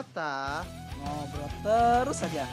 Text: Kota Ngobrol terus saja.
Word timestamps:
Kota 0.00 0.64
Ngobrol 0.96 1.52
terus 1.60 2.24
saja. 2.24 2.48